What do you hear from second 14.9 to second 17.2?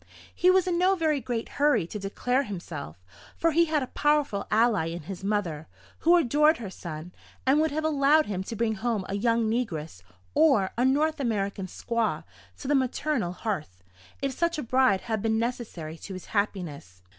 had been necessary to his happiness.